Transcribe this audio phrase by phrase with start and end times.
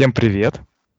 [0.00, 0.58] Всем привет!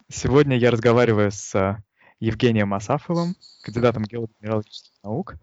[0.10, 1.78] Сегодня я разговариваю с э,
[2.20, 5.38] Евгением Асафовым, кандидатом геологических наук,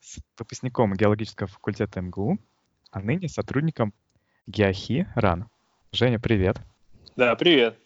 [0.00, 2.38] с выпускником геологического факультета МГУ,
[2.90, 3.92] а ныне сотрудником
[4.46, 5.50] ГеоХи РАН.
[5.92, 6.56] Женя, привет!
[7.14, 7.76] Да, привет!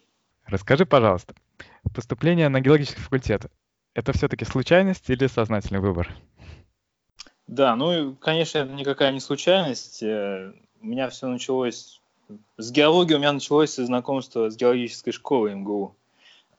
[0.47, 1.35] Расскажи, пожалуйста,
[1.93, 3.51] поступление на геологический факультет—
[3.95, 6.15] это все-таки случайность или сознательный выбор?
[7.49, 10.01] Да, ну, конечно, это никакая не случайность.
[10.01, 11.98] Э, у меня все началось
[12.57, 15.95] с геологией у меня началось знакомство с геологической школой МГУ.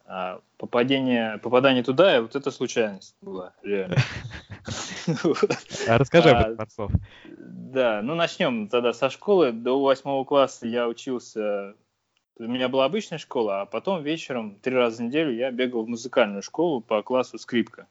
[0.06, 3.98] А попадение, попадание туда, вот это случайность была, реально.
[5.88, 6.92] А расскажи об этом слов.
[7.28, 9.52] Да, ну начнем тогда со школы.
[9.52, 11.76] До восьмого класса я учился,
[12.40, 15.88] у меня была обычная школа, а потом вечером три раза в неделю я бегал в
[15.88, 17.86] музыкальную школу по классу скрипка.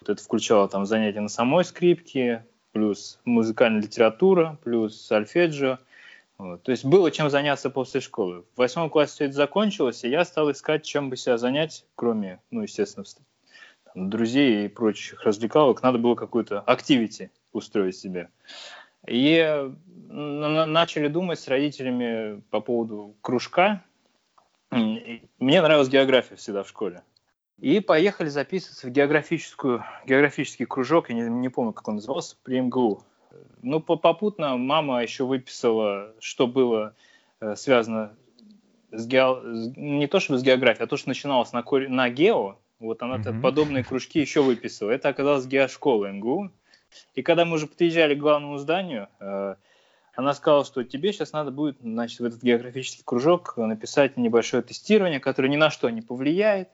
[0.00, 5.78] Вот это включало там занятия на самой скрипке, плюс музыкальная литература, плюс сольфеджио.
[6.38, 6.62] Вот.
[6.62, 8.44] То есть было чем заняться после школы.
[8.54, 12.40] В восьмом классе все это закончилось, и я стал искать, чем бы себя занять, кроме,
[12.50, 13.04] ну, естественно,
[13.84, 15.82] там, друзей и прочих развлекалок.
[15.82, 18.30] Надо было какую-то активити устроить себе.
[19.06, 19.72] И
[20.08, 23.82] начали думать с родителями по поводу кружка.
[24.70, 25.22] Мне
[25.62, 27.02] нравилась география всегда в школе.
[27.58, 32.60] И поехали записываться в географическую, географический кружок, я не, не помню, как он назывался, при
[32.60, 33.02] МГУ.
[33.62, 36.94] Ну, попутно мама еще выписала, что было
[37.40, 38.14] э, связано
[38.90, 39.40] с гео...
[39.76, 41.88] не то чтобы с географией, а то, что начиналось на, кор...
[41.88, 42.56] на гео.
[42.78, 43.40] Вот она mm-hmm.
[43.40, 44.90] подобные кружки еще выписала.
[44.90, 46.50] Это оказалось геошкола МГУ.
[47.14, 49.56] И когда мы уже подъезжали к главному зданию, э,
[50.14, 55.20] она сказала, что тебе сейчас надо будет значит, в этот географический кружок написать небольшое тестирование,
[55.20, 56.68] которое ни на что не повлияет.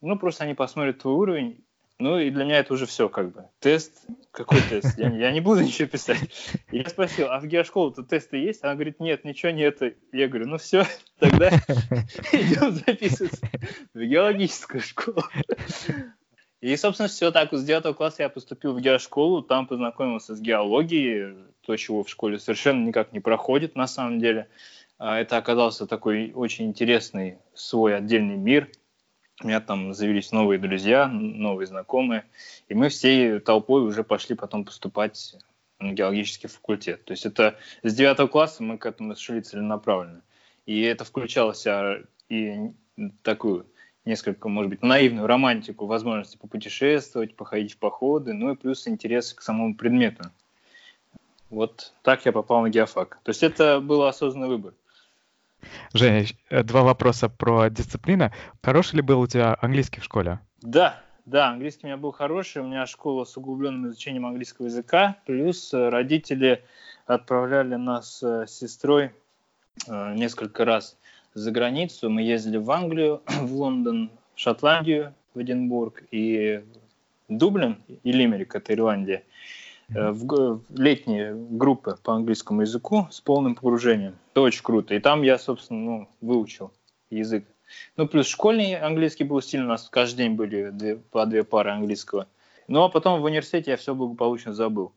[0.00, 1.64] Ну, просто они посмотрят твой уровень
[1.98, 3.44] ну и для меня это уже все как бы.
[3.58, 4.96] Тест, какой тест?
[4.98, 6.20] Я, я не буду ничего писать.
[6.70, 8.62] Я спросил, а в геошколу-то тесты есть?
[8.62, 9.80] Она говорит, нет, ничего нет.
[10.12, 10.84] Я говорю, ну все,
[11.18, 11.48] тогда
[12.32, 13.48] идем записываться
[13.94, 15.24] в геологическую школу.
[16.60, 17.52] И, собственно, все так.
[17.52, 21.36] С 9 класса я поступил в геошколу, там познакомился с геологией,
[21.66, 24.48] то, чего в школе совершенно никак не проходит на самом деле.
[24.98, 28.68] А это оказался такой очень интересный свой отдельный мир–
[29.42, 32.24] у меня там завелись новые друзья, новые знакомые,
[32.68, 35.36] и мы всей толпой уже пошли потом поступать
[35.78, 37.04] на геологический факультет.
[37.04, 40.22] То есть это с девятого класса мы к этому шли целенаправленно.
[40.66, 42.72] И это включало себя и
[43.22, 43.66] такую
[44.04, 49.42] несколько, может быть, наивную романтику возможности попутешествовать, походить в походы, ну и плюс интерес к
[49.42, 50.24] самому предмету.
[51.50, 53.20] Вот так я попал на геофак.
[53.22, 54.74] То есть это был осознанный выбор.
[55.92, 58.32] Женя, э, два вопроса про дисциплины.
[58.62, 60.40] Хороший ли был у тебя английский в школе?
[60.62, 62.62] Да, да, английский у меня был хороший.
[62.62, 65.16] У меня школа с углубленным изучением английского языка.
[65.26, 66.64] Плюс э, родители
[67.06, 69.12] отправляли нас э, с сестрой
[69.86, 70.96] несколько раз
[71.34, 72.10] за границу.
[72.10, 76.64] Мы ездили в Англию, в Лондон, в Шотландию, в Эдинбург и
[77.28, 79.22] Дублин и Лимерик, это Ирландия.
[79.94, 84.16] Э, в летние группы по английскому языку с полным погружением.
[84.32, 84.94] Это очень круто.
[84.94, 86.72] И там я, собственно, ну, выучил
[87.10, 87.46] язык.
[87.96, 91.70] Ну, плюс школьный английский был сильно, у нас каждый день были две, по две пары
[91.70, 92.26] английского.
[92.66, 94.92] Ну, а потом в университете я все благополучно забыл.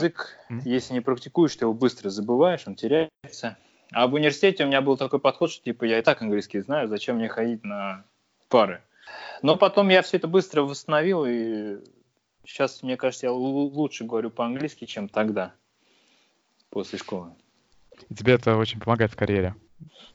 [0.00, 0.60] Язык, mm-hmm.
[0.64, 3.56] если не практикуешь, ты его быстро забываешь, он теряется.
[3.92, 6.88] А в университете у меня был такой подход, что типа я и так английский знаю,
[6.88, 8.04] зачем мне ходить на
[8.48, 8.82] пары.
[9.42, 11.78] Но потом я все это быстро восстановил и
[12.46, 15.52] Сейчас, мне кажется, я лучше говорю по-английски, чем тогда,
[16.70, 17.32] после школы.
[18.08, 19.56] И тебе это очень помогает в карьере?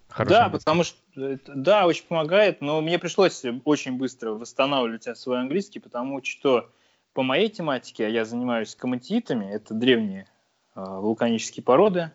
[0.07, 0.65] Хороший да, английский.
[0.65, 6.69] потому что да, очень помогает, но мне пришлось очень быстро восстанавливать свой английский, потому что
[7.13, 10.27] по моей тематике я занимаюсь коматиитами, это древние
[10.75, 12.11] э, вулканические породы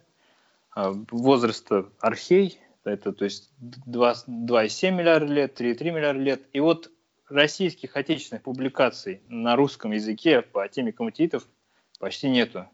[0.74, 6.42] э, возраста архей, это то есть 2,7 миллиарда лет, 3,3 миллиарда лет.
[6.52, 6.90] И вот
[7.28, 11.46] российских отечественных публикаций на русском языке по теме коммутитов
[11.98, 12.66] почти нету.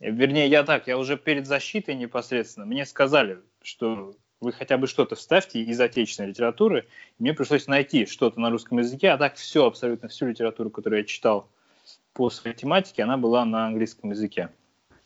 [0.00, 5.16] Вернее, я так, я уже перед защитой непосредственно, мне сказали, что вы хотя бы что-то
[5.16, 6.86] вставьте из отечественной литературы.
[7.18, 11.04] Мне пришлось найти что-то на русском языке, а так все, абсолютно всю литературу, которую я
[11.04, 11.50] читал
[12.12, 14.50] по своей тематике, она была на английском языке.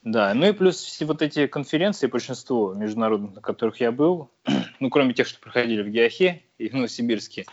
[0.02, 4.30] Да, ну и плюс все вот эти конференции, большинство международных, на которых я был,
[4.80, 7.46] ну, кроме тех, что проходили в Геохе и в Новосибирске,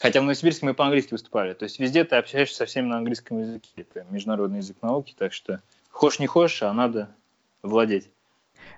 [0.00, 1.54] Хотя в Новосибирске мы по-английски выступали.
[1.54, 3.68] То есть везде ты общаешься со всеми на английском языке.
[3.76, 5.60] Это международный язык науки, так что
[5.90, 7.14] хочешь не хочешь, а надо
[7.62, 8.10] владеть.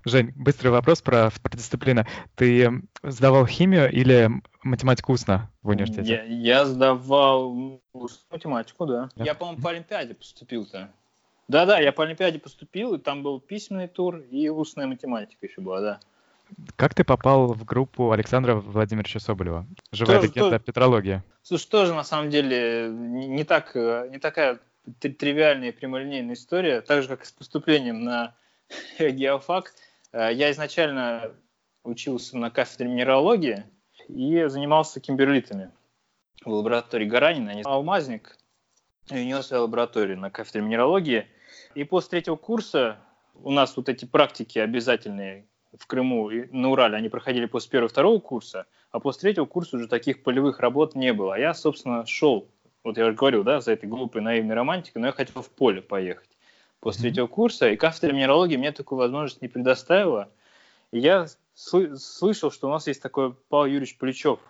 [0.05, 2.07] Жень, быстрый вопрос про, про дисциплины.
[2.37, 4.31] Ты сдавал химию или
[4.63, 6.13] математику устно в университете?
[6.13, 7.81] Я, я сдавал
[8.31, 9.11] математику, да.
[9.15, 9.25] да.
[9.25, 10.91] Я, по-моему, по Олимпиаде поступил-то.
[11.49, 15.81] Да-да, я по Олимпиаде поступил, и там был письменный тур, и устная математика еще была,
[15.81, 16.01] да.
[16.77, 19.67] Как ты попал в группу Александра Владимировича Соболева?
[19.93, 21.25] Живая тоже, легенда тоже, Петрология.
[21.43, 24.61] Слушай, тоже на самом деле не, так, не такая
[24.99, 26.81] тривиальная и прямолинейная история.
[26.81, 28.35] Так же, как и с поступлением на
[28.99, 29.73] геофак.
[30.13, 31.33] Э, я изначально
[31.85, 33.65] учился на кафедре минералогии
[34.09, 35.71] и занимался кимберлитами
[36.45, 37.61] в лаборатории Гаранина.
[37.65, 38.37] Алмазник,
[39.11, 41.27] и у него своя лаборатория на кафедре минералогии.
[41.75, 42.99] И после третьего курса
[43.35, 45.47] у нас вот эти практики обязательные
[45.79, 49.47] в Крыму и на Урале, они проходили после первого и второго курса, а после третьего
[49.47, 51.35] курса уже таких полевых работ не было.
[51.35, 52.49] А я, собственно, шел,
[52.83, 55.83] вот я уже говорил, да, за этой глупой наивной романтикой, но я хотел в поле
[55.83, 56.29] поехать
[56.81, 60.31] после третьего курса, и кафедра минералогии мне такую возможность не предоставила.
[60.93, 64.41] И я сл- слышал, что у нас есть такой Павел Юрьевич Плечев,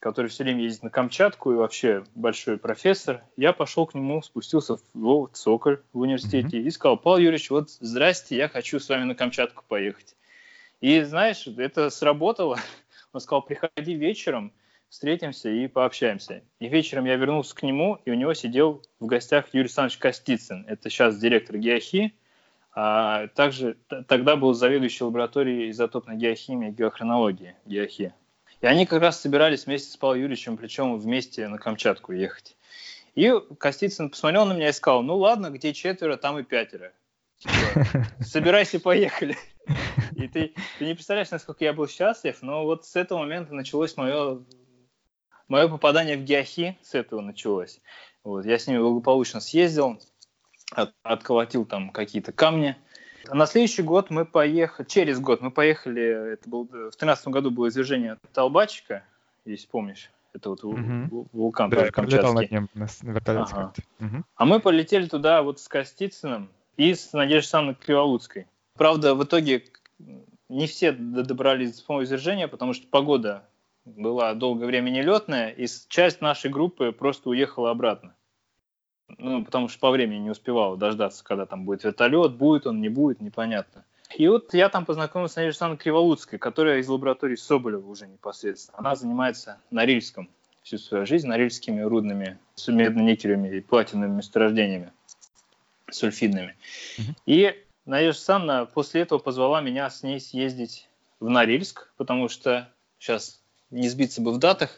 [0.00, 3.22] который все время ездит на Камчатку и вообще большой профессор.
[3.36, 6.62] Я пошел к нему, спустился в Цоколь в университете mm-hmm.
[6.64, 10.16] и сказал, Павел Юрьевич, вот здрасте, я хочу с вами на Камчатку поехать.
[10.82, 12.58] И знаешь, это сработало.
[13.12, 14.52] Он сказал, приходи вечером,
[14.88, 16.42] встретимся и пообщаемся.
[16.58, 20.64] И вечером я вернулся к нему, и у него сидел в гостях Юрий Александрович Костицын.
[20.66, 22.12] Это сейчас директор геохи,
[22.74, 23.76] а также
[24.08, 28.12] тогда был заведующий лабораторией изотопной геохимии и геохронологии геохи.
[28.60, 32.56] И они как раз собирались вместе с Павлом Юрьевичем, причем вместе на Камчатку ехать.
[33.14, 36.92] И Костицын посмотрел на меня и сказал, ну ладно, где четверо, там и пятеро.
[38.20, 39.36] Собирайся, поехали.
[40.16, 43.96] И ты, ты не представляешь, насколько я был счастлив, но вот с этого момента началось
[43.96, 44.42] мое
[45.48, 47.80] мое попадание в геохи с этого началось.
[48.24, 50.00] Вот, я с ними благополучно съездил,
[50.72, 52.76] от, отколотил там какие-то камни.
[53.28, 57.50] А на следующий год мы поехали, через год мы поехали, это был, в 13 году
[57.50, 59.04] было извержение Толбачика,
[59.44, 60.10] если помнишь.
[60.34, 61.28] Это вот угу.
[61.32, 62.32] вулкан да, тоже камчатский.
[62.32, 63.52] над ним на вертолете.
[63.52, 63.72] Ага.
[64.00, 64.24] Угу.
[64.34, 68.46] А мы полетели туда вот с Костицыным и с Надеждой Александровной Криволуцкой.
[68.82, 69.62] Правда, в итоге
[70.48, 73.48] не все добрались до самого извержения, потому что погода
[73.84, 78.16] была долгое время нелетная, и часть нашей группы просто уехала обратно.
[79.18, 82.88] Ну, потому что по времени не успевала дождаться, когда там будет вертолет, будет он, не
[82.88, 83.84] будет, непонятно.
[84.16, 88.80] И вот я там познакомился с Надеждой Александровной Криволуцкой, которая из лаборатории Соболева уже непосредственно.
[88.80, 90.28] Она занимается Норильском
[90.64, 92.36] всю свою жизнь, норильскими рудными,
[92.66, 94.90] медно-никелевыми и платиновыми месторождениями,
[95.88, 96.56] сульфидными.
[96.98, 97.14] Mm-hmm.
[97.26, 100.88] И Надежда Александровна после этого позвала меня с ней съездить
[101.20, 104.70] в Норильск, потому что сейчас не сбиться бы в датах.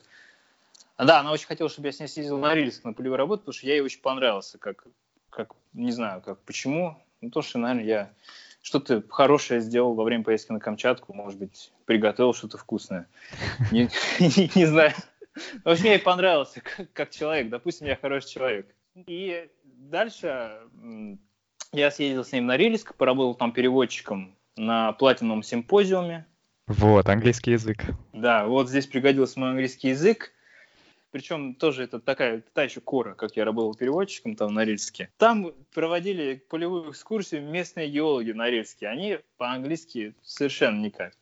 [0.96, 3.54] Да, она очень хотела, чтобы я с ней съездил на Рильск на полевую работу, потому
[3.54, 4.86] что я ей очень понравился, как,
[5.28, 7.02] как не знаю, как почему.
[7.20, 8.12] Ну, то, что, наверное, я
[8.62, 13.08] что-то хорошее сделал во время поездки на Камчатку, может быть, приготовил что-то вкусное.
[13.72, 13.90] Не,
[14.54, 14.92] не, знаю.
[15.64, 16.62] В общем, мне понравился
[16.92, 17.50] как человек.
[17.50, 18.74] Допустим, я хороший человек.
[18.94, 20.60] И дальше
[21.74, 26.26] я съездил с ним на Рильск, поработал там переводчиком на платиновом симпозиуме.
[26.66, 27.84] Вот, английский язык.
[28.12, 30.32] Да, вот здесь пригодился мой английский язык.
[31.10, 35.10] Причем тоже это такая, та еще кора, как я работал переводчиком там на Рильске.
[35.16, 38.88] Там проводили полевую экскурсию местные геологи на Рильске.
[38.88, 41.12] Они по-английски совершенно никак.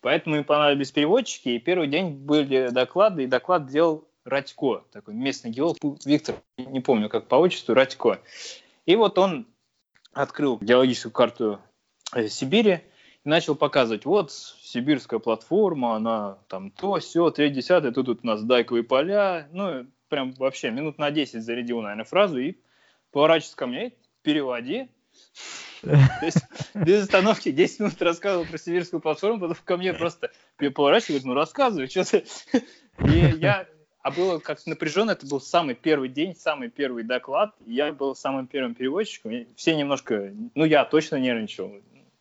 [0.00, 5.50] Поэтому им понадобились переводчики, и первый день были доклады, и доклад делал Радько, такой местный
[5.50, 8.20] геолог, Виктор, не помню как по отчеству, Радько.
[8.86, 9.46] И вот он
[10.14, 11.60] открыл геологическую карту
[12.14, 12.80] э, Сибири,
[13.24, 18.26] и начал показывать, вот сибирская платформа, она там то, все, третье, десятое, тут, тут у
[18.26, 22.56] нас дайковые поля, ну, прям вообще минут на 10 зарядил, наверное, фразу и
[23.10, 23.92] поворачивается ко мне,
[24.22, 24.88] переводи.
[25.82, 26.38] То есть
[26.74, 30.30] без остановки 10 минут рассказывал про сибирскую платформу, потом ко мне просто
[30.74, 32.24] поворачивает, ну рассказывай, что ты.
[33.00, 33.66] И я,
[34.04, 38.46] а было как напряженно, это был самый первый день, самый первый доклад, я был самым
[38.46, 41.72] первым переводчиком, все немножко, ну я точно нервничал,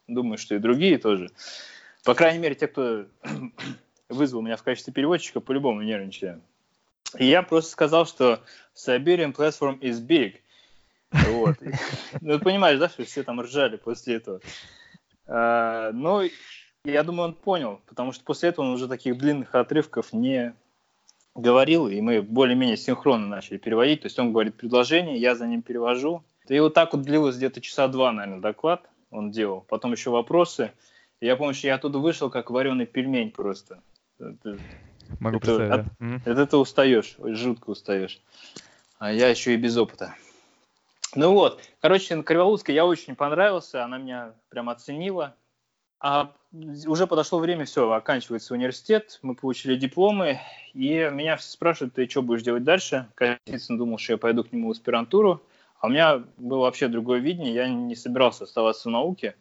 [0.08, 1.30] Думаю, что и другие тоже.
[2.06, 3.06] По крайней мере, те, кто
[4.10, 6.40] вызвал меня в качестве переводчика, по-любому нервничали.
[7.18, 8.42] И я просто сказал, что
[8.76, 10.36] Siberian Platform is big.
[11.12, 11.58] Вот.
[12.22, 14.40] Ну, понимаешь, да, что все там ржали после этого.
[15.28, 16.22] А, ну,
[16.86, 20.56] я думаю, он понял, потому что после этого он уже таких длинных отрывков не
[21.36, 24.02] говорил, и мы более-менее синхронно начали переводить.
[24.02, 26.24] То есть он говорит предложение, я за ним перевожу.
[26.48, 29.62] И вот так вот длилось где-то часа два, наверное, доклад он делал.
[29.70, 30.72] Потом еще вопросы.
[31.22, 33.82] Я помню, что я оттуда вышел как вареный пельмень просто.
[35.20, 36.32] Могу это, представить, от, да.
[36.32, 38.22] От этого устаешь, жутко устаешь.
[39.00, 40.16] А я еще и без опыта.
[41.16, 45.36] Ну вот, короче, на Криволуцкой я очень понравился, она меня прям оценила.
[46.00, 50.40] А уже подошло время, все, оканчивается университет, мы получили дипломы,
[50.74, 53.08] и меня все спрашивают, ты что будешь делать дальше?
[53.16, 55.42] Конечно, думал, что я пойду к нему в аспирантуру.
[55.80, 59.36] А у меня было вообще другое видение, я не собирался оставаться в науке,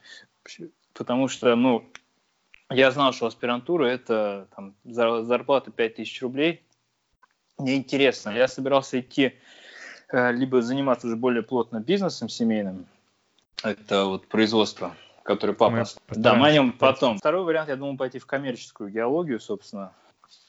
[0.95, 1.85] потому что, ну,
[2.71, 6.63] Я знал, что аспирантура– это там, зарплата 5000 рублей.
[7.59, 8.31] Мне интересно.
[8.31, 9.35] Я собирался идти
[10.11, 12.87] э, либо заниматься уже более плотно бизнесом семейным,
[13.63, 15.77] это вот производство, которое папа...
[15.77, 17.19] Мы да, мы о нем потом.
[17.19, 19.93] Второй вариант, я думал пойти в коммерческую геологию, собственно.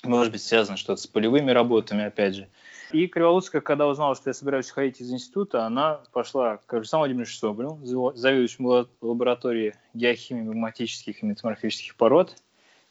[0.04, 2.48] Может быть, связано что-то с полевыми работами, опять же.
[2.92, 7.38] И Криволуцкая, когда узнала, что я собираюсь ходить из института, она пошла к Александру Владимировичу
[7.38, 7.80] Соболю,
[8.16, 12.36] заведующему лаборатории геохимии магматических и метаморфических пород,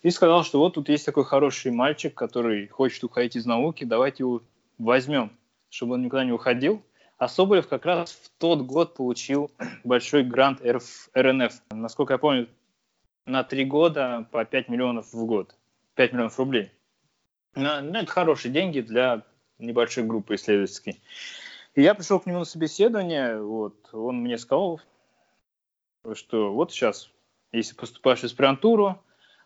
[0.03, 4.25] и сказал, что вот тут есть такой хороший мальчик, который хочет уходить из науки, давайте
[4.25, 4.43] его
[4.79, 5.31] возьмем,
[5.71, 6.83] чтобы он никуда не уходил.
[7.23, 9.53] А Соболев как раз в тот год получил
[9.85, 11.53] большой грант РФ, РНФ.
[11.71, 12.49] Насколько я помню,
[13.27, 15.55] на три года по 5 миллионов в год.
[15.95, 16.73] 5 миллионов рублей.
[17.55, 19.23] Ну, это хорошие деньги для
[19.61, 21.01] небольшой группы исследовательской.
[21.77, 24.81] И я пришел к нему на собеседование, вот, он мне сказал,
[26.15, 27.09] что вот сейчас,
[27.53, 29.01] если поступаешь в аспирантуру,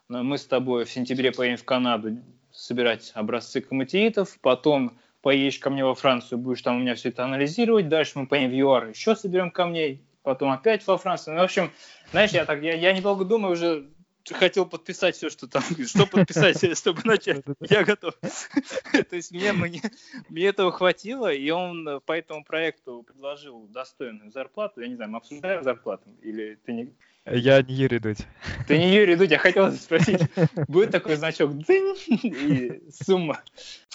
[0.08, 2.16] мы с тобой в сентябре поедем в Канаду
[2.52, 7.24] собирать образцы коматиитов, потом поедешь ко мне во Францию, будешь там у меня все это
[7.24, 11.34] анализировать, дальше мы поедем в ЮАР, еще соберем камней, потом опять во Францию.
[11.34, 11.70] Ну, в общем,
[12.10, 13.88] знаешь, я так, я, я недолго думаю, уже
[14.34, 18.14] хотел подписать все, что там, что подписать, чтобы начать, я готов.
[18.92, 19.82] То есть мне, мне,
[20.28, 24.80] мне этого хватило, и он по этому проекту предложил достойную зарплату.
[24.80, 26.94] Я не знаю, мы обсуждаем зарплату или ты не...
[27.26, 28.26] Я не Юрий Дудь.
[28.68, 30.20] Ты не Юрий Дудь, я хотел спросить,
[30.68, 33.40] будет такой значок дынь и сумма.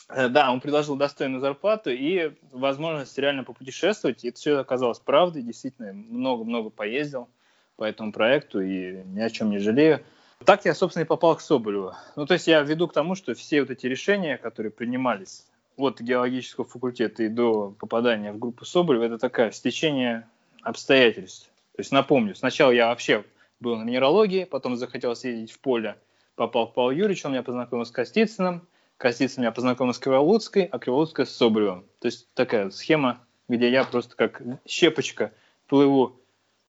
[0.10, 4.24] Э, да, он предложил достойную зарплату и возможность реально попутешествовать.
[4.24, 5.44] И это все оказалось правдой.
[5.44, 7.30] Действительно, много-много поездил
[7.78, 10.04] по этому проекту и ни о чем не жалею.
[10.46, 11.94] Так я, собственно, и попал к Соболеву.
[12.16, 15.46] Ну, то есть я веду к тому, что все вот эти решения, которые принимались
[15.78, 20.28] от геологического факультета и до попадания в группу Соболева, это такая стечение
[20.64, 21.51] обстоятельств.
[21.76, 23.24] То есть напомню, сначала я вообще
[23.60, 25.98] был на минералогии, потом захотел съездить в поле,
[26.36, 30.80] попал к Павлу Юрьевичу, он меня познакомил с Костицыным, Костицын меня познакомил с Криволуцкой, а
[30.80, 31.86] Криволуцкая с Соболевым.
[32.00, 35.32] То есть такая схема, где я просто как щепочка
[35.68, 36.20] плыву,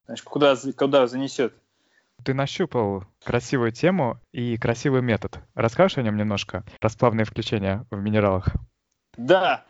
[0.07, 1.55] знаешь, куда, куда занесет.
[2.25, 5.41] Ты нащупал красивую тему и красивый метод.
[5.55, 6.65] Расскажешь о нем немножко?
[6.81, 8.49] Расплавные включения в минералах.
[9.17, 9.65] Да,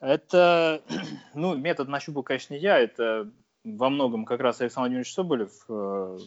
[0.00, 0.82] это,
[1.34, 3.30] ну, метод нащупал, конечно, не я, это
[3.64, 6.18] во многом как раз Александр Владимирович Соболев, э,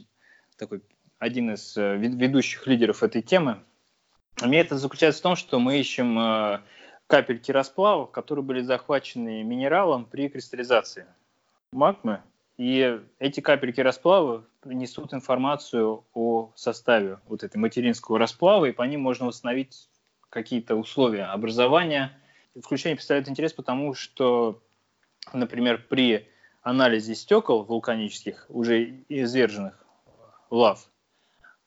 [0.57, 0.81] такой
[1.19, 3.59] один из э, ведущих лидеров этой темы.
[4.43, 6.61] Метод заключается в том, что мы ищем э,
[7.07, 11.05] капельки расплавов, которые были захвачены минералом при кристаллизации
[11.71, 12.21] магмы
[12.61, 19.01] и эти капельки расплава несут информацию о составе вот этой материнского расплава, и по ним
[19.01, 19.89] можно установить
[20.29, 22.11] какие-то условия образования.
[22.55, 24.61] Включение представляет интерес, потому что,
[25.33, 26.27] например, при
[26.61, 29.83] анализе стекол вулканических, уже изверженных
[30.49, 30.89] лав,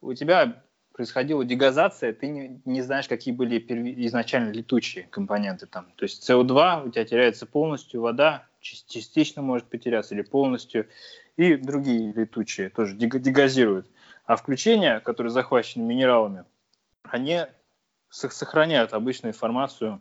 [0.01, 3.59] у тебя происходила дегазация, ты не, не знаешь, какие были
[4.07, 5.87] изначально летучие компоненты там.
[5.97, 10.89] То есть СО2 у тебя теряется полностью, вода частично может потеряться или полностью,
[11.37, 13.91] и другие летучие тоже дегазируют.
[14.25, 16.45] А включения, которые захвачены минералами,
[17.03, 17.41] они
[18.09, 20.01] сохраняют обычную информацию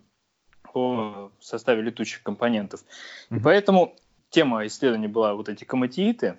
[0.73, 2.83] о составе летучих компонентов.
[3.31, 3.95] И поэтому
[4.33, 6.37] тема исследования была вот эти коматииты.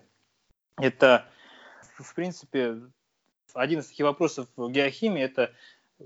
[0.79, 1.27] Это,
[1.97, 2.81] в принципе,
[3.55, 5.53] один из таких вопросов в геохимии– это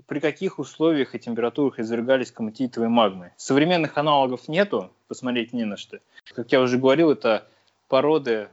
[0.05, 3.33] при каких условиях и температурах извергались коматитовые магмы.
[3.37, 5.99] Современных аналогов нету, посмотреть не на что.
[6.35, 7.47] Как я уже говорил, это
[7.87, 8.49] породы,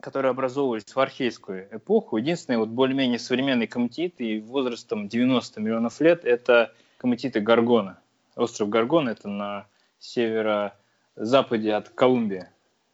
[0.00, 2.16] которые образовывались в архейскую эпоху.
[2.16, 8.00] Единственные вот более-менее современные коматиты возрастом 90 миллионов лет– это коматиты Гаргона.
[8.34, 9.68] Остров Гаргон– это на
[11.14, 12.46] северо-западе от Колумбии.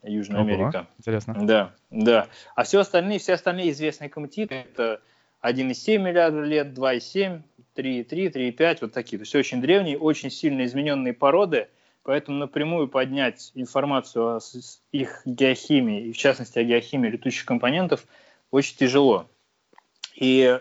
[0.02, 0.86] Южная Ого, Америка.
[0.98, 1.34] Интересно.
[1.40, 2.28] Да, да.
[2.54, 5.00] А все остальные, все остальные известные коматиты это
[5.42, 7.42] 1,7 миллиарда лет, 2,7,
[7.74, 9.18] 3,3, 3,5, вот такие.
[9.18, 11.68] То есть очень древние, очень сильно измененные породы,
[12.04, 14.40] поэтому напрямую поднять информацию о
[14.92, 18.06] их геохимии, и в частности о геохимии летучих компонентов,
[18.52, 19.28] очень тяжело.
[20.14, 20.60] И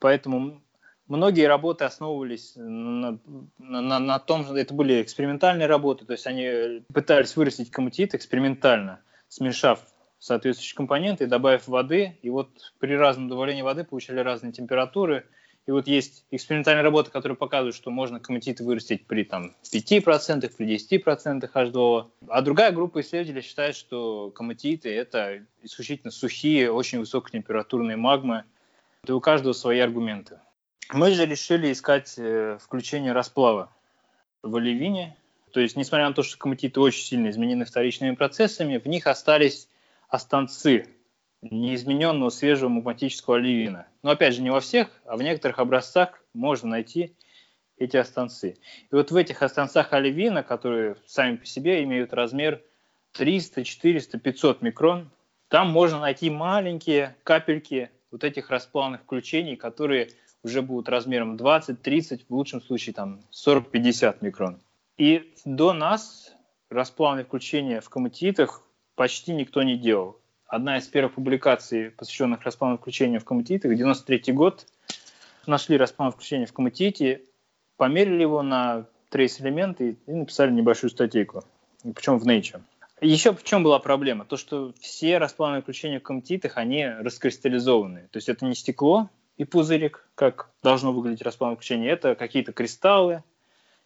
[0.00, 0.60] поэтому
[1.08, 3.18] многие работы основывались на,
[3.58, 9.00] на, на том, что это были экспериментальные работы, то есть они пытались вырастить коматит экспериментально,
[9.28, 9.80] смешав
[10.18, 15.26] соответствующие компоненты, добавив воды, и вот при разном добавлении воды получали разные температуры,
[15.66, 20.76] и вот есть экспериментальные работы, которые показывают, что можно коматит вырастить при там, 5%, при
[20.76, 22.10] 10% H2O.
[22.28, 28.44] А другая группа исследователей считает, что коматиты– это исключительно сухие, очень высокотемпературные магмы.
[29.06, 30.38] И у каждого свои аргументы.
[30.92, 33.72] Мы же решили искать э, включение расплава
[34.42, 35.16] в оливине.
[35.52, 39.68] То есть, несмотря на то, что коматиты очень сильно изменены вторичными процессами, в них остались
[40.08, 40.86] останцы
[41.42, 43.86] неизмененного свежего магматического оливина.
[44.02, 47.14] Но опять же, не во всех, а в некоторых образцах можно найти
[47.76, 48.56] эти останцы.
[48.90, 52.62] И вот в этих останцах оливина, которые сами по себе имеют размер
[53.12, 55.10] 300, 400, 500 микрон,
[55.48, 60.10] там можно найти маленькие капельки вот этих расплавных включений, которые
[60.44, 64.60] уже будут размером 20, 30, в лучшем случае там 40-50 микрон.
[64.96, 66.32] И до нас
[66.70, 68.62] расплавные включения в коматитах
[68.94, 70.20] почти никто не делал.
[70.46, 74.66] Одна из первых публикаций, посвященных расплавным включениям в коматитах, 93 год,
[75.46, 77.22] нашли расплавное включение в коматите,
[77.76, 81.44] померили его на трейс-элементы и написали небольшую статейку,
[81.94, 82.60] причем в Nature.
[83.00, 84.24] Еще в чем была проблема?
[84.24, 88.08] То, что все расплавные включения в коматитах, они раскристаллизованные.
[88.08, 93.24] То есть это не стекло и пузырик, как должно выглядеть расплавное включение, это какие-то кристаллы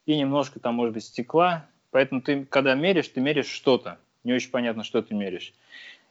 [0.07, 1.67] и немножко там, может быть, стекла.
[1.91, 3.99] Поэтому ты, когда меришь, ты меришь что-то.
[4.25, 5.55] Не очень понятно, что ты меришь.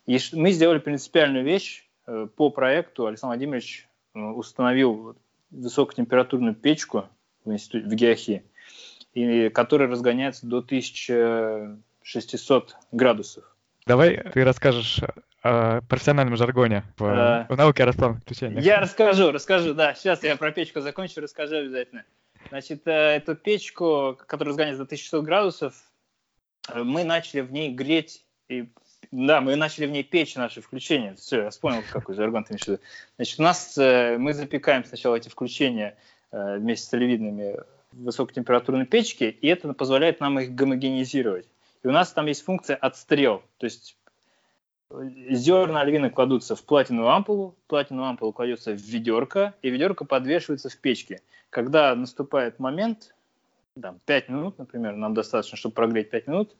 [0.05, 1.87] И мы сделали принципиальную вещь.
[2.07, 5.15] Э, по проекту Александр Владимирович э, установил
[5.51, 7.07] высокотемпературную печку
[7.45, 8.43] в, институте, в Геохи,
[9.13, 13.56] и, которая разгоняется до 1600 градусов.
[13.87, 14.99] Давай ты расскажешь
[15.43, 18.63] о профессиональном жаргоне в, а, в науке о расплавных включениях.
[18.63, 19.93] Я расскажу, расскажу, да.
[19.95, 22.03] Сейчас я про печку закончу, расскажу обязательно.
[22.49, 25.75] Значит, э, эту печку, которая разгоняется до 1600 градусов,
[26.75, 28.69] мы начали в ней греть и
[29.11, 31.15] да, мы начали в ней печь наши включения.
[31.15, 32.83] Все, я вспомнил, какой жаргон ты имеешь в.
[33.15, 35.95] Значит, у нас мы запекаем сначала эти включения
[36.31, 37.55] Э, вместе с оливидными
[37.93, 41.47] высокотемпературной печки, и это позволяет нам их гомогенизировать.
[41.83, 43.97] И у нас там есть функция отстрел, то есть
[44.89, 50.69] э, зерна оливины кладутся в платиновую ампулу, платиновую ампулу кладется в ведерко, и ведерко подвешивается
[50.69, 51.21] в печке.
[51.49, 53.13] Когда наступает момент,
[53.81, 56.55] там, 5 минут, например, нам достаточно, чтобы прогреть 5 минут,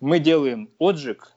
[0.00, 1.32] мы делаем отжиг,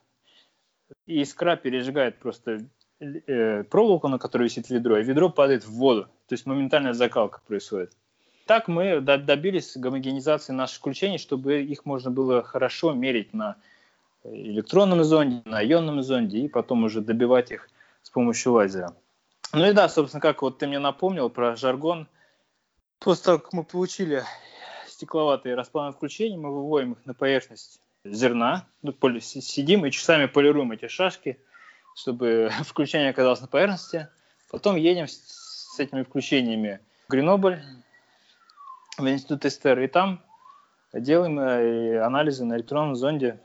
[1.06, 2.66] и искра пережигает просто
[3.00, 6.04] э, проволоку, на которой висит ведро, и ведро падает в воду.
[6.28, 7.94] То есть моментальная закалка происходит.
[8.52, 13.56] Так мы добились гомогенизации наших включений, чтобы их можно было хорошо мерить на
[14.26, 17.70] электронном зонде, на ионном зонде, и потом уже добивать их
[18.04, 18.94] с помощью лазера.
[19.54, 22.10] Ну и да, собственно, как вот ты мне напомнил про жаргон.
[23.00, 24.26] После того, как мы получили
[24.86, 30.90] стекловатые расплавные включения, мы выводим их на поверхность зерна, ну, сидим и часами полируем эти
[30.90, 31.40] шашки–
[31.96, 34.10] чтобы включение оказалось на поверхности.
[34.50, 35.14] Потом едем с,
[35.76, 37.62] с этими включениями в Гренобль,
[39.02, 40.22] в институт Эстер, и там
[40.94, 43.40] делаем э, анализы на электронном зонде.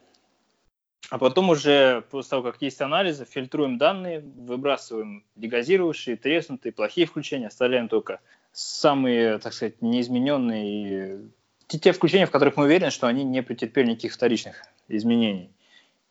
[1.09, 7.47] А потом уже, после того, как есть анализы, фильтруем данные, выбрасываем дегазировавшие, треснутые, плохие включения,
[7.47, 8.21] оставляем только
[8.53, 11.31] самые, так сказать, неизмененные,
[11.69, 15.51] те, те включения, в которых мы уверены, что они не претерпели никаких вторичных изменений.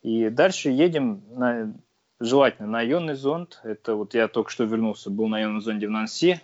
[0.02, 1.74] И дальше едем на
[2.20, 3.60] желательно на ионный зонд.
[3.64, 6.40] Это вот я только что вернулся, был на ионном зонде в Нанси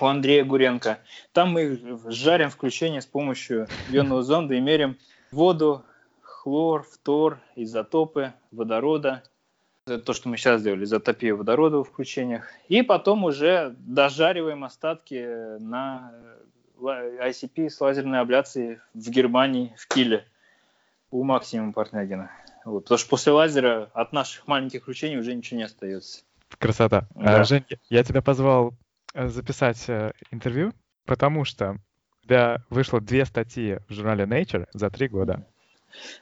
[0.00, 0.98] у Андрея Гуренко.
[1.32, 4.96] Там мы жарим включение с помощью ионного зонда и меряем
[5.30, 5.84] воду,
[6.20, 9.22] хлор, фтор, изотопы водорода.
[9.86, 12.48] Это то, что мы сейчас сделали, изотопия водорода в включениях.
[12.68, 16.12] И потом уже дожариваем остатки на
[16.80, 20.24] ICP с лазерной абляцией в Германии, в Киле,
[21.10, 22.30] у Максима Портнягина.
[22.64, 26.22] Вот, потому что после лазера от наших маленьких включений уже ничего не остается.
[26.58, 27.06] Красота.
[27.14, 27.40] Да.
[27.40, 28.72] А, Жень, я тебя позвал э,
[29.14, 30.72] записать э, интервью,
[31.06, 31.76] потому что
[32.22, 35.46] у тебя вышло две статьи в журнале Nature за три года.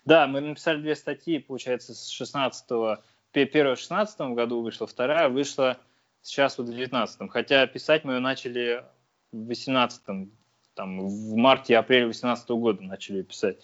[0.05, 2.98] Да, мы написали две статьи, получается, с 16-го,
[3.33, 5.79] первая в 16 году вышла, вторая вышла
[6.22, 8.85] сейчас вот в 19 Хотя писать мы ее начали
[9.33, 10.03] в 18
[10.74, 13.59] там, в марте-апреле 18 года начали писать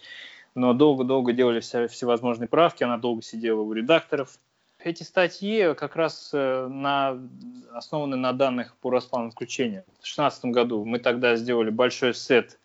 [0.57, 4.39] но долго-долго делали все, всевозможные правки, она долго сидела у редакторов.
[4.79, 7.19] Эти статьи как раз э, на,
[7.73, 9.83] основаны на данных по расплавным включениям.
[9.85, 12.59] В 2016 году мы тогда сделали большой сет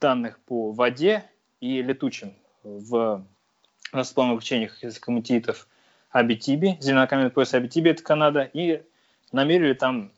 [0.00, 1.24] данных по воде
[1.60, 3.24] и летучим в
[3.92, 5.68] расплавных включениях из коммутитов
[6.10, 8.82] Абитиби, зеленокаменный пояс Абитиби, это Канада, и
[9.32, 10.10] намерили там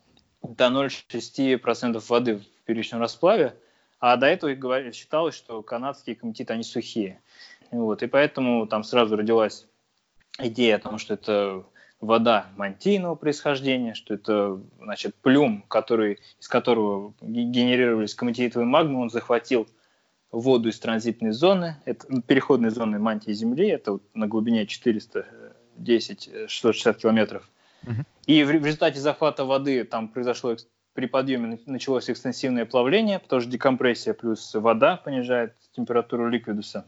[0.43, 3.57] до 0,6% воды в первичном расплаве,
[3.99, 7.21] а до этого считалось, что канадские комитеты, они сухие.
[7.71, 9.67] Вот, и поэтому там сразу родилась
[10.39, 11.65] идея о том, что это
[12.01, 19.69] вода мантийного происхождения, что это значит, плюм, который, из которого генерировались комитетовые магмы, он захватил
[20.33, 27.49] воду из транзитной зоны, это переходной зоны мантии Земли, это вот на глубине 410-660 километров.
[27.83, 28.05] Uh-huh.
[28.27, 30.57] И в результате захвата воды там произошло
[30.95, 36.87] при подъеме началось экстенсивное плавление, потому что декомпрессия плюс вода понижает температуру ликвидуса.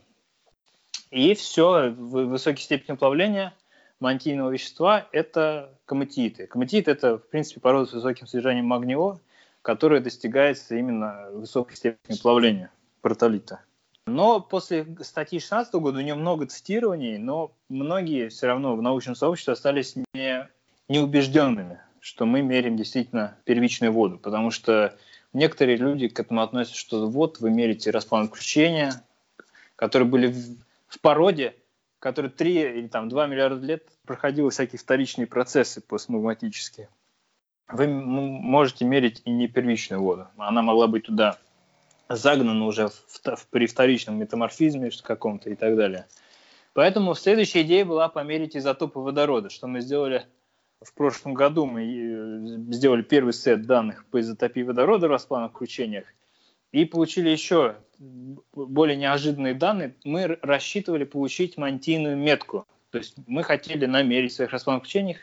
[1.12, 3.52] И все, в высокой степени плавления
[4.00, 6.46] мантийного вещества– это коматииты.
[6.46, 9.18] Коматиит– это, в принципе, порода с высоким содержанием магнио,
[9.60, 12.70] которая достигается именно высокой степени плавления
[13.02, 13.60] протолита.
[14.06, 19.14] Но после статьи 16 года у нее много цитирований, но многие все равно в научном
[19.14, 20.48] сообществе остались не,
[20.88, 24.96] неубежденными, что мы меряем действительно первичную воду, потому что
[25.34, 29.04] некоторые люди к этому относятся, что вот вы мерите распад включения,
[29.76, 30.34] которые были
[30.92, 31.56] в, породе,
[31.98, 36.88] который 3 или там 2 миллиарда лет проходил всякие вторичные процессы постмагматические.
[37.68, 40.28] Вы можете мерить и не первичную воду.
[40.36, 41.38] Она могла быть туда
[42.10, 46.06] загнана уже в, в, при вторичном метаморфизме каком-то и так далее.
[46.74, 50.26] Поэтому следующая идея была померить изотопы водорода, что мы сделали
[50.82, 51.64] в прошлом году.
[51.64, 56.04] Мы э, сделали первый сет данных по изотопии водорода в расплавных кручениях
[56.72, 57.76] и получили еще
[58.52, 59.94] более неожиданные данные.
[60.04, 62.66] Мы рассчитывали получить мантийную метку.
[62.90, 65.18] То есть мы хотели намерить в своих кручениях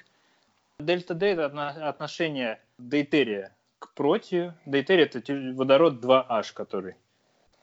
[0.79, 4.55] Дельта Д– это отношение дейтерия к протию.
[4.65, 5.21] Дейтерий– это
[5.55, 6.95] водород 2H, который.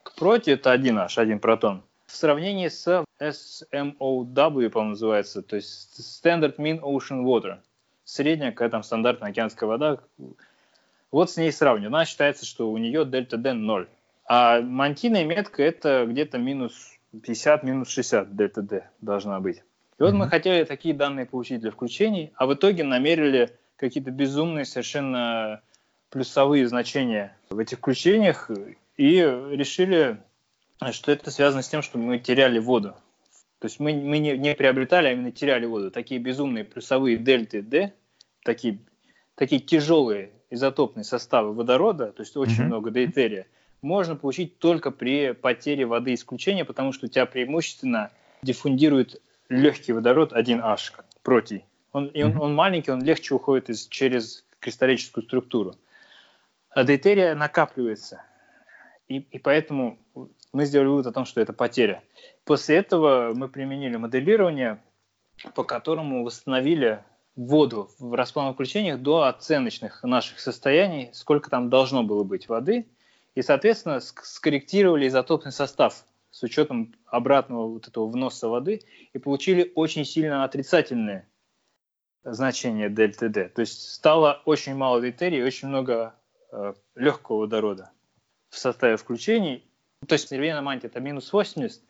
[0.03, 1.83] К протию– это 1H, один протон.
[2.07, 7.59] В сравнении с SMOW, по-моему, называется, то есть Standard Mean Ocean Water.
[8.05, 9.99] Средняя какая там стандартная океанская вода.
[11.11, 11.88] Вот с ней сравниваю.
[11.88, 13.88] Она считается, что у нее дельта D 0.
[14.29, 19.62] А мантийная метка– это где-то минус 50, минус 60 дельта D должна быть.
[19.99, 24.64] И вот мы хотели такие данные получить для включений, а в итоге намерили какие-то безумные
[24.64, 25.62] совершенно
[26.11, 28.51] плюсовые значения в этих включениях
[28.97, 30.19] и решили,
[30.90, 32.95] что это связано с тем, что мы теряли воду.
[33.59, 35.90] То есть мы, мы не, не приобретали, а именно теряли воду.
[35.90, 37.92] Такие безумные плюсовые дельты D,
[38.45, 38.79] такие,
[39.35, 42.66] такие тяжелые изотопные составы водорода, то есть очень mm-hmm.
[42.66, 43.47] много дейтерия,
[43.83, 48.11] можно получить только при потере воды исключения, потому что у тебя преимущественно
[48.42, 50.92] диффундирует легкий водород 1H,
[51.23, 51.64] протий.
[51.92, 55.75] Он, и он, он маленький, он легче уходит из, через кристаллическую структуру.
[56.71, 58.23] А дейтерия накапливается.
[59.09, 59.99] И, и поэтому
[60.53, 62.03] мы сделали вывод о том, что это потеря.
[62.45, 64.83] После этого мы применили моделирование,
[65.55, 67.03] по которому восстановили
[67.37, 72.87] воду в расплавных включениях до оценочных наших состояний, сколько там должно было быть воды,
[73.35, 80.05] и, соответственно, скорректировали изотопный состав с учетом обратного вот этого вноса воды и получили очень
[80.05, 81.29] сильно отрицательные
[82.25, 83.49] значения дельта D.
[83.51, 86.14] То есть стало очень мало дейтерия и очень много
[86.51, 87.90] э, легкого водорода
[88.49, 89.64] в составе включений.
[90.07, 91.83] То есть современная мантия это минус 80,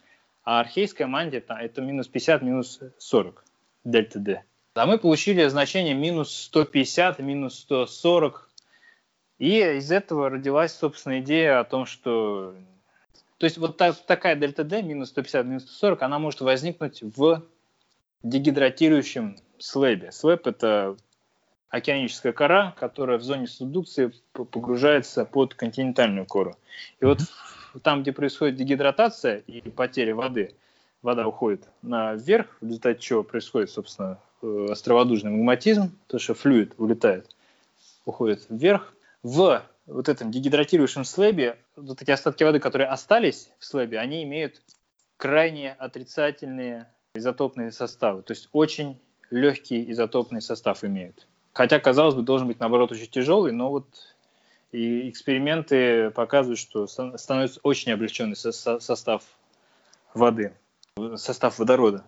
[0.44, 3.44] а архейская мантия это, это минус 50, минус 40
[3.84, 4.44] дельта D.
[4.76, 8.50] А мы получили значение минус 150, минус 140.
[9.38, 12.54] И из этого родилась, собственно, идея о том, что
[13.38, 17.42] то есть вот та, такая дельта D, минус 150, минус 140, она может возникнуть в
[18.22, 20.12] дегидратирующем слэбе.
[20.12, 20.96] Слэб– это
[21.70, 26.56] океаническая кора, которая в зоне субдукции погружается под континентальную кору.
[27.00, 27.20] И вот
[27.82, 30.54] там, где происходит дегидратация и потеря воды,
[31.00, 37.34] вода уходит наверх, в результате чего происходит, собственно, островодужный магматизм, то что флюид улетает,
[38.04, 38.92] уходит вверх.
[39.22, 44.62] В вот этом дегидратирующем слэбе, вот эти остатки воды, которые остались в слэбе, они имеют
[45.16, 48.22] крайне отрицательные изотопные составы.
[48.22, 51.26] То есть очень легкий изотопный состав имеют.
[51.52, 53.86] Хотя, казалось бы, должен быть, наоборот, очень тяжелый, но вот
[54.72, 59.22] и эксперименты показывают, что становится очень облегченный состав
[60.12, 60.52] воды,
[61.16, 62.04] состав водорода.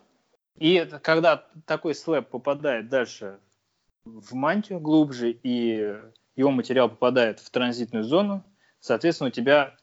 [0.58, 3.38] И когда такой слэб попадает дальше
[4.04, 5.94] в мантию глубже и
[6.36, 8.44] его материал попадает в транзитную зону,
[8.80, 9.76] соответственно, у тебя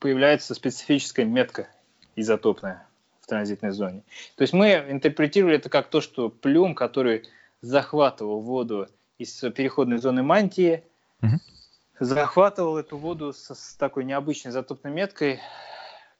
[0.00, 1.68] появляется специфическая метка
[2.16, 2.86] изотопная
[3.20, 4.02] в транзитной зоне.
[4.36, 7.28] То есть мы интерпретировали это как то, что плюм, который
[7.60, 10.84] захватывал воду из переходной зоны мантии,
[11.22, 11.36] угу.
[11.98, 15.40] захватывал эту воду с, с такой необычной изотопной меткой,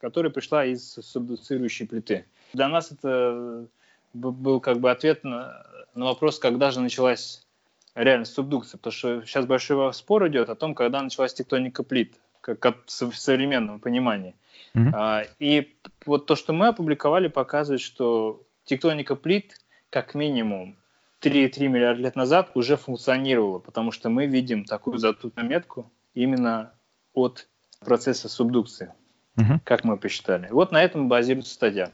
[0.00, 2.26] которая пришла из субдуцирующей плиты.
[2.52, 3.66] Для нас это
[4.12, 7.46] был как бы ответ на, на вопрос, когда же началась
[7.94, 12.58] реально субдукция, потому что сейчас большой спор идет о том, когда началась тектоника плит, как,
[12.58, 14.34] как в современном понимании.
[14.74, 14.90] Mm-hmm.
[14.94, 15.74] А, и
[16.06, 19.60] вот то, что мы опубликовали, показывает, что тектоника плит
[19.90, 20.76] как минимум
[21.20, 26.72] 3,3 миллиарда лет назад уже функционировала, потому что мы видим такую затутную метку именно
[27.12, 27.48] от
[27.80, 28.92] процесса субдукции,
[29.36, 29.60] mm-hmm.
[29.64, 30.48] как мы посчитали.
[30.50, 31.90] Вот на этом базируется статья.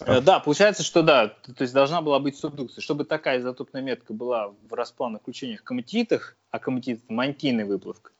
[0.00, 2.82] Э, да, получается, что да, то есть должна была быть субдукция.
[2.82, 8.12] Чтобы такая изотопная метка была в расплавных включениях коматитах, а коматит– мантийная выплавка,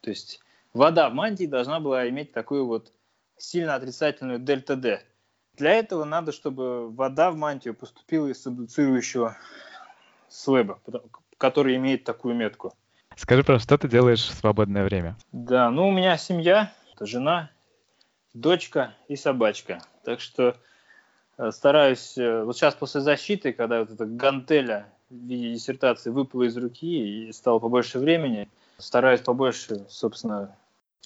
[0.00, 0.40] то есть
[0.72, 2.92] вода в мантии должна была иметь такую вот
[3.36, 5.02] сильно отрицательную дельта D.
[5.56, 9.36] Для этого надо, чтобы вода в мантию поступила из сабдуцирующего
[10.28, 10.80] слэба,
[11.38, 12.74] который имеет такую метку.
[13.16, 15.16] Скажи, просто, что ты делаешь в свободное время?
[15.32, 17.50] Да, ну у меня семья, это жена,
[18.34, 19.80] дочка и собачка.
[20.04, 20.56] Так что
[21.50, 26.56] стараюсь, э, вот сейчас после защиты, когда вот эта гантеля в виде диссертации выпала из
[26.56, 30.56] руки и стало побольше времени, стараюсь побольше, собственно,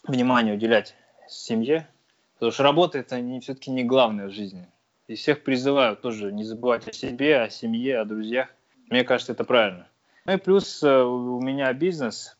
[0.04, 0.94] внимания уделять
[1.28, 1.88] семье,
[2.34, 4.66] потому что работа это не, все-таки не главное в жизни.
[5.06, 8.48] И всех призываю тоже не забывать о себе, о семье, о друзьях.
[8.88, 9.88] Мне кажется, это правильно.
[10.24, 12.36] Ну и плюс э, у меня бизнес,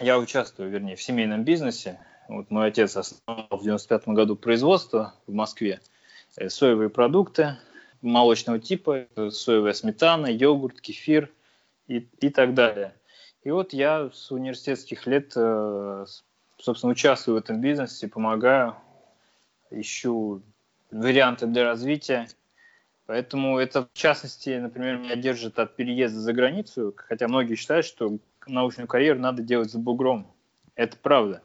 [0.00, 1.98] я участвую, вернее, в семейном бизнесе.
[2.28, 5.80] Вот мой отец основал в 95 году производство в Москве.
[6.36, 7.56] Э, соевые продукты
[8.02, 11.30] молочного типа, соевая сметана, йогурт, кефир
[11.88, 12.94] и, и так далее.
[13.42, 16.04] И вот я с университетских лет, э,
[16.58, 18.76] собственно, участвую в этом бизнесе, помогаю,
[19.70, 20.42] ищу
[20.90, 22.28] варианты для развития.
[23.06, 28.18] Поэтому это, в частности, например, меня держит от переезда за границу, хотя многие считают, что
[28.46, 30.30] научную карьеру надо делать за бугром.
[30.74, 31.42] Это правда.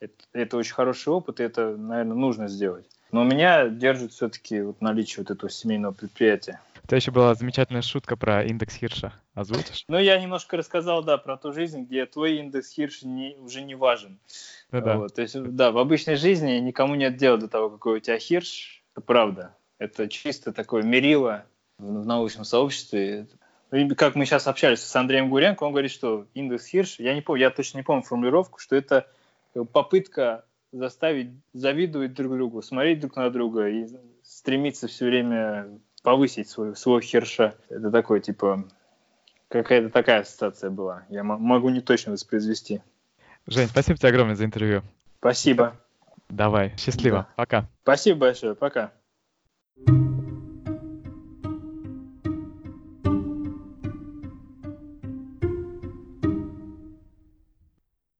[0.00, 2.88] Это, это очень хороший опыт, и это, наверное, нужно сделать.
[3.14, 6.60] Но меня держит все-таки вот наличие вот этого семейного предприятия.
[6.82, 9.12] У тебя еще была замечательная шутка про индекс Хирша.
[9.34, 9.84] Озвучишь?
[9.86, 13.76] Ну, я немножко рассказал, да, про ту жизнь, где твой индекс Хирша не, уже не
[13.76, 14.18] важен.
[14.72, 14.96] Ну, да.
[14.98, 18.18] Вот, то есть, да, в обычной жизни никому нет дела до того, какой у тебя
[18.18, 18.82] Хирш.
[18.96, 19.54] Это правда.
[19.78, 21.44] Это чисто такое мерило
[21.78, 23.28] в научном сообществе.
[23.96, 27.42] Как мы сейчас общались с Андреем Гуренко, он говорит, что индекс Хирш, я не помню,
[27.42, 29.06] я точно не помню формулировку, что это
[29.72, 33.86] попытка заставить завидовать друг другу, смотреть друг на друга и
[34.22, 37.54] стремиться все время повысить свой, свой херша.
[37.68, 38.64] Это такой, типа,
[39.48, 41.04] какая-то такая ассоциация была.
[41.08, 42.82] Я могу не точно воспроизвести.
[43.46, 44.82] Жень, спасибо тебе огромное за интервью.
[45.18, 45.76] Спасибо.
[46.28, 47.18] Давай, счастливо.
[47.28, 47.34] Да.
[47.36, 47.68] Пока.
[47.82, 48.54] Спасибо большое.
[48.54, 48.92] Пока.